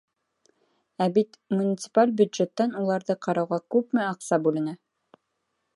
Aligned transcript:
Ә 1.05 1.07
бит 1.17 1.37
муниципаль 1.57 2.15
бюджеттан 2.21 2.75
уларҙы 2.83 3.17
ҡарауға 3.27 3.61
күпме 3.75 4.05
аҡса 4.07 4.45
бүленә. 4.49 4.77